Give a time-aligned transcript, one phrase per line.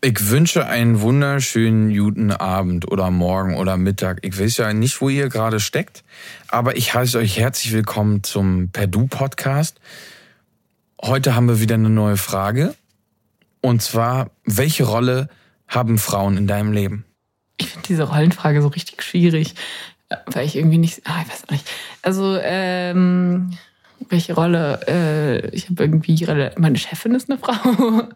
[0.00, 4.20] Ich wünsche einen wunderschönen guten Abend oder Morgen oder Mittag.
[4.22, 6.02] Ich weiß ja nicht, wo ihr gerade steckt,
[6.48, 9.80] aber ich heiße euch herzlich willkommen zum Perdu Podcast.
[11.02, 12.74] Heute haben wir wieder eine neue Frage.
[13.60, 15.28] Und zwar, welche Rolle
[15.66, 17.04] haben Frauen in deinem Leben?
[17.58, 19.54] Ich finde diese Rollenfrage so richtig schwierig,
[20.26, 21.70] weil ich irgendwie nicht, ah, ich weiß auch nicht.
[22.02, 23.50] Also, ähm,
[24.08, 24.80] welche Rolle?
[24.86, 26.26] Äh, ich habe irgendwie,
[26.56, 28.08] meine Chefin ist eine Frau,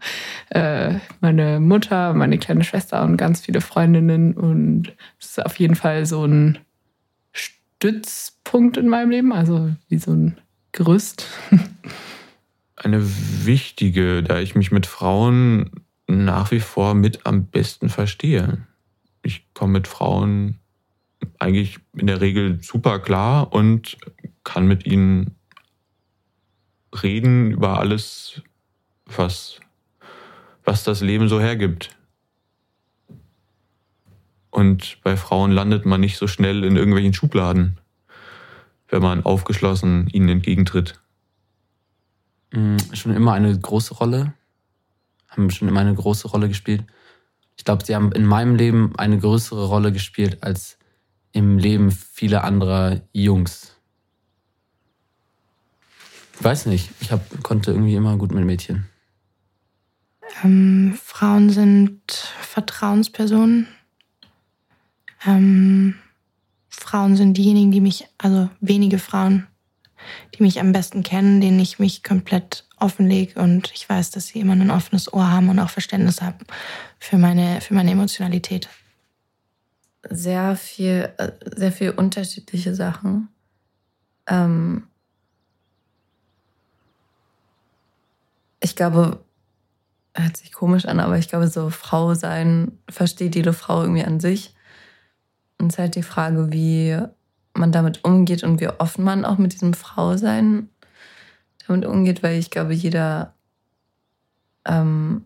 [0.51, 4.35] äh, meine Mutter, meine kleine Schwester und ganz viele Freundinnen.
[4.35, 6.59] Und es ist auf jeden Fall so ein
[7.33, 10.39] Stützpunkt in meinem Leben, also wie so ein
[10.73, 11.27] Gerüst.
[12.77, 13.01] Eine
[13.45, 15.71] wichtige, da ich mich mit Frauen
[16.09, 18.67] nach wie vor mit am besten verstehe.
[19.23, 20.59] Ich komme mit Frauen
[21.43, 23.99] eigentlich in der Regel super klar und
[24.45, 25.37] kann mit ihnen
[27.03, 28.43] reden über alles,
[29.07, 29.61] was,
[30.65, 31.97] was das Leben so hergibt.
[34.51, 37.79] Und bei Frauen landet man nicht so schnell in irgendwelchen Schubladen,
[38.89, 41.01] wenn man aufgeschlossen ihnen entgegentritt.
[42.53, 44.35] Mm, schon immer eine große Rolle.
[45.29, 46.85] Haben schon immer eine große Rolle gespielt.
[47.57, 50.79] Ich glaube, sie haben in meinem Leben eine größere Rolle gespielt als
[51.33, 53.77] im Leben vieler anderer Jungs.
[56.35, 56.91] Ich weiß nicht.
[57.01, 58.87] Ich hab, konnte irgendwie immer gut mit Mädchen.
[60.43, 62.01] Ähm, Frauen sind
[62.41, 63.69] Vertrauenspersonen.
[65.27, 65.95] Ähm,
[66.69, 69.47] Frauen sind diejenigen, die mich, also wenige Frauen,
[70.35, 74.41] die mich am besten kennen, denen ich mich komplett offenlege und ich weiß, dass sie
[74.41, 76.45] immer ein offenes Ohr haben und auch Verständnis haben
[76.99, 78.69] für meine, für meine Emotionalität.
[80.09, 83.29] Sehr viel, äh, sehr viel unterschiedliche Sachen.
[84.27, 84.89] Ähm,
[88.61, 89.21] ich glaube,
[90.15, 94.21] hört sich komisch an, aber ich glaube, so Frau sein versteht jede Frau irgendwie an
[94.21, 94.55] sich.
[95.59, 96.99] Und es ist halt die Frage, wie
[97.55, 100.69] man damit umgeht und wie offen man auch mit diesem Frausein
[101.67, 103.35] damit umgeht, weil ich glaube, jeder
[104.65, 105.25] ähm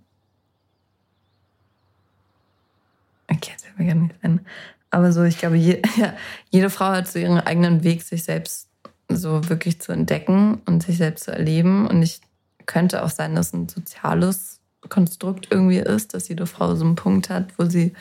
[3.29, 4.47] okay, jetzt fällt mir gar nicht ein.
[4.91, 6.15] Aber so, ich glaube, je, ja,
[6.51, 8.69] jede Frau hat so ihren eigenen Weg, sich selbst
[9.09, 11.87] so wirklich zu entdecken und sich selbst zu erleben.
[11.87, 12.21] Und ich
[12.67, 17.31] könnte auch sein, dass ein soziales Konstrukt irgendwie ist, dass jede Frau so einen Punkt
[17.31, 17.93] hat, wo sie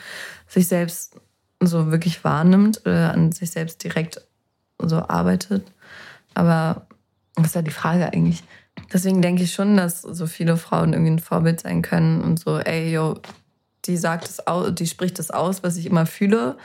[0.46, 1.16] sich selbst
[1.60, 4.20] so wirklich wahrnimmt oder an sich selbst direkt
[4.78, 5.70] so arbeitet.
[6.34, 6.86] Aber
[7.34, 8.44] was ist ja die Frage eigentlich?
[8.92, 12.58] Deswegen denke ich schon, dass so viele Frauen irgendwie ein Vorbild sein können und so,
[12.58, 13.18] ey, yo,
[13.86, 16.56] die sagt es aus, die spricht es aus, was ich immer fühle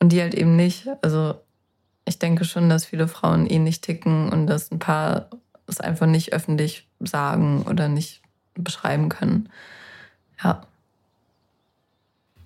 [0.00, 0.88] und die halt eben nicht.
[1.02, 1.34] Also
[2.04, 5.28] ich denke schon, dass viele Frauen ähnlich ticken und dass ein paar
[5.66, 8.22] es einfach nicht öffentlich sagen oder nicht
[8.54, 9.48] beschreiben können.
[10.42, 10.62] Ja.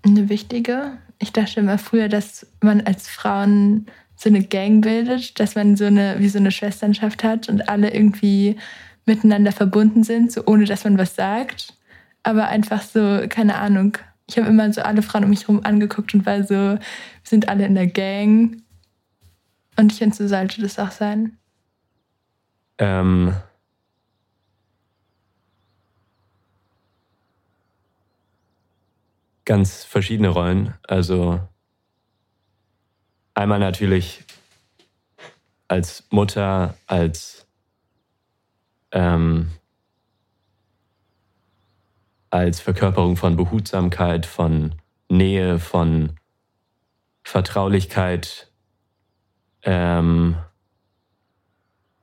[0.04, 0.98] Eine wichtige.
[1.18, 5.84] Ich dachte immer früher, dass man als Frauen so eine Gang bildet, dass man so
[5.84, 8.56] eine, wie so eine Schwesternschaft hat und alle irgendwie
[9.06, 11.74] miteinander verbunden sind, so ohne dass man was sagt.
[12.22, 13.98] Aber einfach so, keine Ahnung.
[14.26, 16.80] Ich habe immer so alle Frauen um mich herum angeguckt und war so, wir
[17.22, 18.62] sind alle in der Gang.
[19.76, 21.38] Und ich finde, so sollte das auch sein.
[22.78, 23.34] Ähm,
[29.44, 30.74] ganz verschiedene Rollen.
[30.86, 31.40] Also
[33.34, 34.24] einmal natürlich
[35.68, 37.46] als Mutter, als
[38.92, 39.50] ähm,
[42.32, 44.74] als Verkörperung von Behutsamkeit, von
[45.10, 46.14] Nähe, von
[47.22, 48.50] Vertraulichkeit.
[49.62, 50.36] Ähm,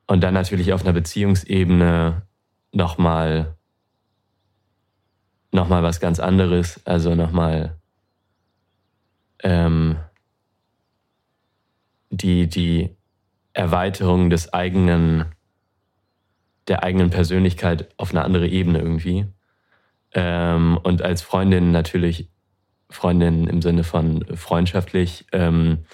[0.05, 2.21] und dann natürlich auf einer Beziehungsebene
[2.71, 3.55] nochmal
[5.51, 7.79] noch mal was ganz anderes, also nochmal
[9.41, 9.97] ähm,
[12.11, 12.95] die, die
[13.53, 15.25] Erweiterung des eigenen,
[16.67, 19.25] der eigenen Persönlichkeit auf eine andere Ebene irgendwie.
[20.13, 22.29] Ähm, und als Freundin natürlich,
[22.89, 25.85] Freundin im Sinne von freundschaftlich, ähm,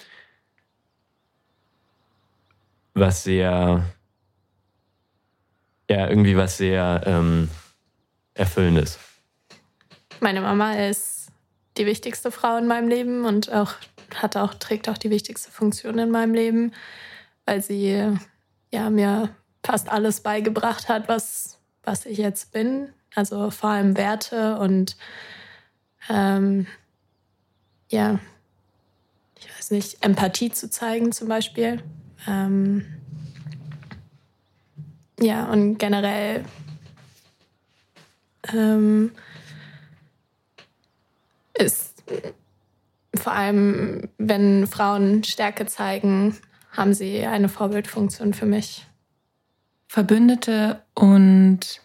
[2.93, 3.85] was sehr
[5.89, 7.49] ja irgendwie was sehr ähm,
[8.33, 8.99] Erfüllendes.
[10.21, 11.27] Meine Mama ist
[11.77, 13.73] die wichtigste Frau in meinem Leben und auch
[14.15, 16.71] hat auch trägt auch die wichtigste Funktion in meinem Leben,
[17.45, 18.17] weil sie
[18.71, 19.29] ja mir
[19.63, 22.89] fast alles beigebracht hat, was was ich jetzt bin.
[23.15, 24.97] Also vor allem Werte und
[26.09, 26.67] ähm,
[27.89, 28.19] ja,
[29.39, 31.81] ich weiß nicht, Empathie zu zeigen zum Beispiel.
[32.27, 32.85] Ähm,
[35.19, 36.43] ja, und generell
[38.53, 39.11] ähm,
[41.53, 42.03] ist
[43.15, 46.37] vor allem, wenn Frauen Stärke zeigen,
[46.71, 48.85] haben sie eine Vorbildfunktion für mich.
[49.87, 51.81] Verbündete und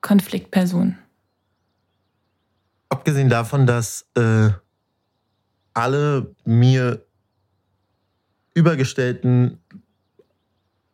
[0.00, 0.98] Konfliktpersonen.
[2.88, 4.50] Abgesehen davon, dass äh,
[5.74, 7.04] alle mir
[8.54, 9.58] übergestellten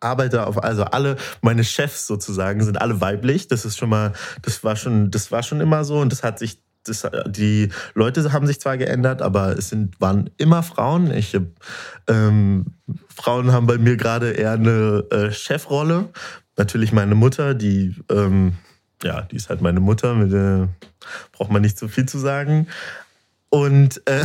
[0.00, 3.48] Arbeiter auf, also alle meine Chefs sozusagen sind alle weiblich.
[3.48, 4.12] Das ist schon mal,
[4.42, 8.32] das war schon, das war schon immer so und das hat sich, das, die Leute
[8.32, 11.10] haben sich zwar geändert, aber es sind, waren immer Frauen.
[11.10, 11.36] Ich,
[12.08, 12.66] ähm,
[13.08, 16.10] Frauen haben bei mir gerade eher eine äh, Chefrolle.
[16.56, 18.54] Natürlich meine Mutter, die, ähm,
[19.02, 20.68] ja, die ist halt meine Mutter, mit der
[21.32, 22.68] braucht man nicht so viel zu sagen.
[23.48, 24.24] Und, äh,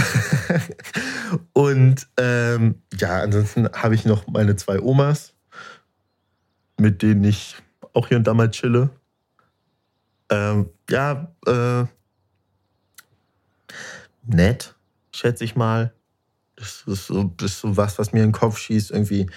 [1.54, 5.34] und ähm, ja, ansonsten habe ich noch meine zwei Omas,
[6.78, 7.56] mit denen ich
[7.94, 8.90] auch hier und da mal chille.
[10.30, 11.86] Ähm, ja, äh,
[14.24, 14.76] nett,
[15.14, 15.94] schätze ich mal.
[16.56, 18.92] Das ist, so, das ist so was, was mir in den Kopf schießt.
[18.92, 19.30] Irgendwie,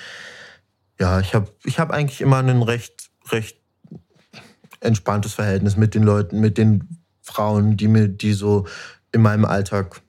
[0.98, 3.63] ja, ich habe ich hab eigentlich immer ein recht, recht
[4.84, 6.88] entspanntes Verhältnis mit den Leuten, mit den
[7.22, 8.66] Frauen, die mir, die so
[9.12, 10.02] in meinem Alltag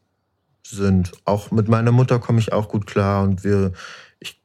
[0.63, 1.12] sind.
[1.25, 3.72] Auch mit meiner Mutter komme ich auch gut klar und wir,
[4.19, 4.42] ich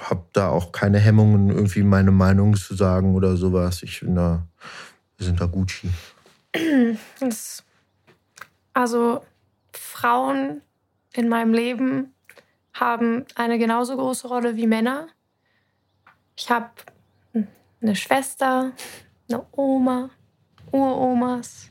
[0.00, 3.82] habe da auch keine Hemmungen, irgendwie meine Meinung zu sagen oder sowas.
[3.82, 4.46] Ich bin da,
[5.16, 5.90] wir sind da Gucci.
[8.74, 9.24] Also
[9.72, 10.62] Frauen
[11.12, 12.14] in meinem Leben
[12.72, 15.08] haben eine genauso große Rolle wie Männer.
[16.36, 16.70] Ich habe
[17.82, 18.70] eine Schwester,
[19.28, 20.10] eine Oma,
[20.70, 21.70] Uromas,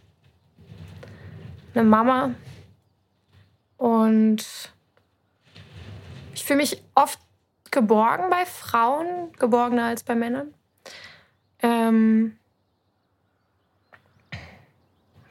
[1.73, 2.35] eine Mama.
[3.77, 4.45] Und
[6.33, 7.19] ich fühle mich oft
[7.71, 10.53] geborgen bei Frauen, geborgener als bei Männern.
[11.59, 12.37] Ähm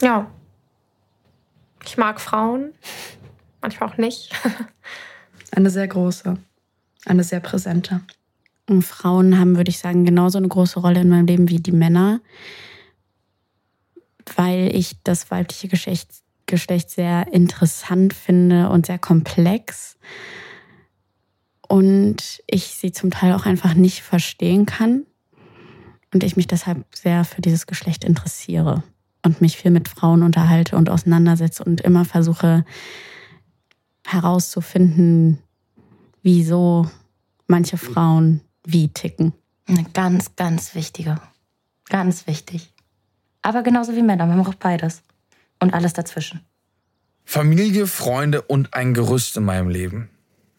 [0.01, 0.31] ja,
[1.85, 2.75] ich mag Frauen,
[3.61, 4.35] manchmal auch nicht.
[5.53, 6.37] eine sehr große,
[7.07, 8.03] eine sehr präsente.
[8.69, 11.73] Und Frauen haben, würde ich sagen, genauso eine große Rolle in meinem Leben wie die
[11.73, 12.21] Männer,
[14.35, 16.11] weil ich das weibliche Geschlecht
[16.47, 19.97] Geschlecht sehr interessant finde und sehr komplex.
[21.69, 25.05] Und ich sie zum Teil auch einfach nicht verstehen kann.
[26.15, 28.85] Und ich mich deshalb sehr für dieses Geschlecht interessiere
[29.25, 32.65] und mich viel mit Frauen unterhalte und auseinandersetze und immer versuche
[34.07, 35.41] herauszufinden,
[36.23, 36.89] wieso
[37.49, 39.33] manche Frauen wie ticken.
[39.67, 41.21] Eine ganz, ganz wichtige.
[41.89, 42.73] Ganz wichtig.
[43.43, 45.03] Aber genauso wie Männer, man braucht beides
[45.61, 46.41] und alles dazwischen.
[47.25, 50.11] Familie, Freunde und ein Gerüst in meinem Leben.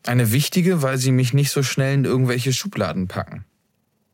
[0.06, 3.46] Eine wichtige, weil sie mich nicht so schnell in irgendwelche Schubladen packen.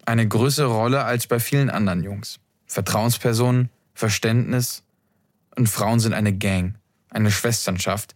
[0.06, 2.40] Eine größere Rolle als bei vielen anderen Jungs.
[2.66, 4.84] Vertrauenspersonen, Verständnis
[5.56, 6.76] und Frauen sind eine Gang,
[7.10, 8.16] eine Schwesternschaft,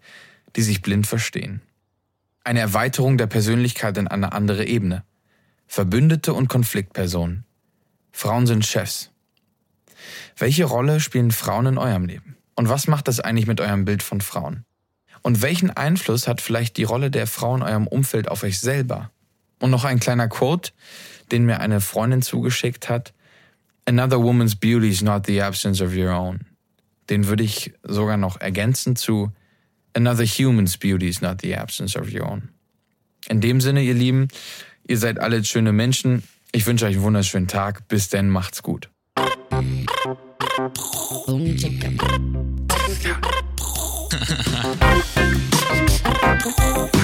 [0.55, 1.61] die sich blind verstehen.
[2.43, 5.03] Eine Erweiterung der Persönlichkeit in eine andere Ebene.
[5.67, 7.45] Verbündete und Konfliktpersonen.
[8.11, 9.11] Frauen sind Chefs.
[10.37, 12.37] Welche Rolle spielen Frauen in eurem Leben?
[12.55, 14.65] Und was macht das eigentlich mit eurem Bild von Frauen?
[15.21, 19.11] Und welchen Einfluss hat vielleicht die Rolle der Frau in eurem Umfeld auf euch selber?
[19.59, 20.71] Und noch ein kleiner Quote,
[21.31, 23.13] den mir eine Freundin zugeschickt hat.
[23.85, 26.45] Another woman's beauty is not the absence of your own.
[27.09, 29.31] Den würde ich sogar noch ergänzen zu
[29.97, 32.49] Another human's beauty is not the absence of your own.
[33.29, 34.27] In dem Sinne, ihr Lieben,
[34.87, 36.23] ihr seid alle schöne Menschen.
[36.51, 37.87] Ich wünsche euch einen wunderschönen Tag.
[37.87, 38.89] Bis denn, macht's gut.